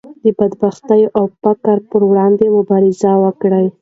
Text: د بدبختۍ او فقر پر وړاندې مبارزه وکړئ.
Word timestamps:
د 0.23 0.25
بدبختۍ 0.37 1.01
او 1.17 1.23
فقر 1.41 1.77
پر 1.89 2.01
وړاندې 2.09 2.45
مبارزه 2.57 3.11
وکړئ. 3.23 3.65